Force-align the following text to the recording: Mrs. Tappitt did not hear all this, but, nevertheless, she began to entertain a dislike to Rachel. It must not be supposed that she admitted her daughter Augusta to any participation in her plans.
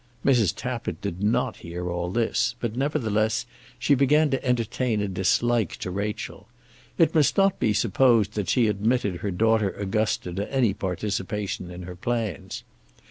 Mrs. 0.25 0.55
Tappitt 0.55 0.99
did 0.99 1.21
not 1.21 1.57
hear 1.57 1.87
all 1.91 2.09
this, 2.09 2.55
but, 2.59 2.75
nevertheless, 2.75 3.45
she 3.77 3.93
began 3.93 4.31
to 4.31 4.43
entertain 4.43 4.99
a 4.99 5.07
dislike 5.07 5.75
to 5.75 5.91
Rachel. 5.91 6.47
It 6.97 7.13
must 7.13 7.37
not 7.37 7.59
be 7.59 7.71
supposed 7.71 8.33
that 8.33 8.49
she 8.49 8.67
admitted 8.67 9.17
her 9.17 9.29
daughter 9.29 9.69
Augusta 9.69 10.33
to 10.33 10.51
any 10.51 10.73
participation 10.73 11.69
in 11.69 11.83
her 11.83 11.95
plans. 11.95 12.63